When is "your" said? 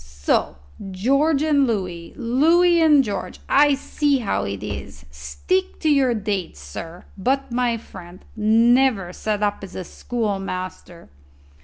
5.91-6.15